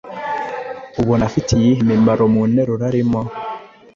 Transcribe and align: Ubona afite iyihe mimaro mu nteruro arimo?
Ubona 1.01 1.23
afite 1.29 1.49
iyihe 1.53 1.79
mimaro 1.89 2.23
mu 2.33 2.41
nteruro 2.51 2.83
arimo? 2.91 3.21